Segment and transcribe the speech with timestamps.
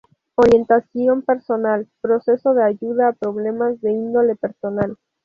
[0.33, 4.97] Orientación personal: Proceso de ayuda a problemas de índole personal.